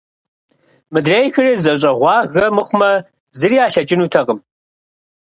Мыдрейхэри 0.91 1.53
зэщӀэгъуагэ 1.63 2.45
мыхъумэ, 2.55 2.91
зыри 3.37 3.55
ялъэкӀынутэкъым. 3.65 4.39